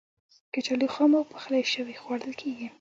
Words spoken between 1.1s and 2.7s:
او پخلی شوی خوړل کېږي.